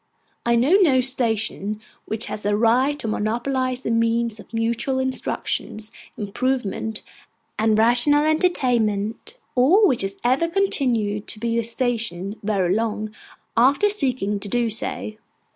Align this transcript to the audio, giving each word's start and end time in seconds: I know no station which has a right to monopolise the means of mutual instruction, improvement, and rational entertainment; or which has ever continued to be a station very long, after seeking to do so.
I 0.47 0.55
know 0.55 0.77
no 0.81 0.99
station 0.99 1.79
which 2.05 2.25
has 2.25 2.43
a 2.43 2.57
right 2.57 2.97
to 2.97 3.07
monopolise 3.07 3.81
the 3.81 3.91
means 3.91 4.39
of 4.39 4.51
mutual 4.51 4.97
instruction, 4.97 5.77
improvement, 6.17 7.03
and 7.59 7.77
rational 7.77 8.25
entertainment; 8.25 9.37
or 9.53 9.85
which 9.87 10.01
has 10.01 10.17
ever 10.23 10.47
continued 10.49 11.27
to 11.27 11.39
be 11.39 11.59
a 11.59 11.63
station 11.63 12.37
very 12.41 12.73
long, 12.73 13.11
after 13.55 13.89
seeking 13.89 14.39
to 14.39 14.49
do 14.49 14.71
so. 14.71 15.11